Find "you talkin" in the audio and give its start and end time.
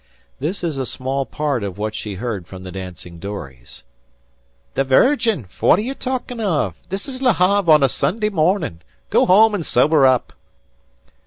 5.81-6.39